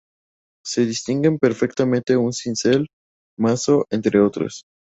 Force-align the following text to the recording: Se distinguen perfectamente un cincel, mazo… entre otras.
Se 0.65 0.83
distinguen 0.83 1.37
perfectamente 1.37 2.17
un 2.17 2.33
cincel, 2.33 2.87
mazo… 3.37 3.85
entre 3.91 4.19
otras. 4.19 4.63